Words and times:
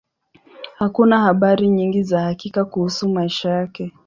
Hakuna 0.77 1.21
habari 1.21 1.67
nyingi 1.67 2.03
za 2.03 2.21
hakika 2.21 2.65
kuhusu 2.65 3.09
maisha 3.09 3.49
yake. 3.49 3.93